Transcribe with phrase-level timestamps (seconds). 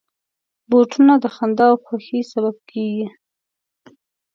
[0.69, 3.05] بوټونه د خندا او خوښۍ سبب کېږي.